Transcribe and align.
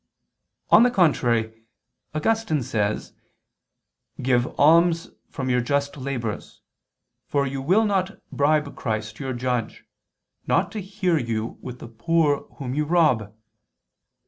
On 0.71 0.81
the 0.81 0.89
contrary, 0.89 1.67
Augustine 2.15 2.63
says 2.63 3.13
(De 4.19 4.35
Verb. 4.39 4.55
Dom. 4.55 4.55
xxxv, 4.55 4.55
2): 4.55 4.55
"Give 4.55 4.59
alms 4.59 5.09
from 5.29 5.49
your 5.51 5.61
just 5.61 5.95
labors. 5.95 6.61
For 7.27 7.45
you 7.45 7.61
will 7.61 7.85
not 7.85 8.19
bribe 8.31 8.75
Christ 8.75 9.19
your 9.19 9.33
judge, 9.33 9.85
not 10.47 10.71
to 10.71 10.81
hear 10.81 11.19
you 11.19 11.59
with 11.61 11.77
the 11.77 11.87
poor 11.87 12.47
whom 12.55 12.73
you 12.73 12.85
rob 12.85 13.31